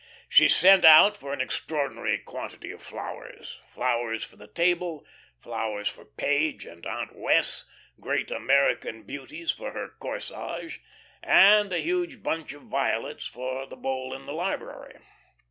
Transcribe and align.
She 0.27 0.49
sent 0.49 0.83
out 0.83 1.15
for 1.15 1.31
an 1.31 1.41
extraordinary 1.41 2.17
quantity 2.17 2.71
of 2.71 2.81
flowers; 2.81 3.59
flowers 3.67 4.23
for 4.23 4.35
the 4.35 4.47
table, 4.47 5.05
flowers 5.39 5.87
for 5.87 6.03
Page 6.05 6.65
and 6.65 6.83
Aunt 6.87 7.15
Wess', 7.15 7.65
great 7.99 8.31
"American 8.31 9.03
beauties" 9.03 9.51
for 9.51 9.73
her 9.73 9.89
corsage, 9.99 10.79
and 11.21 11.71
a 11.71 11.77
huge 11.77 12.23
bunch 12.23 12.51
of 12.53 12.63
violets 12.63 13.27
for 13.27 13.67
the 13.67 13.77
bowl 13.77 14.11
in 14.15 14.25
the 14.25 14.33
library. 14.33 14.97